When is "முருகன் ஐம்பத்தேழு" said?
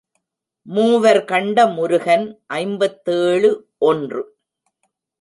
1.67-3.67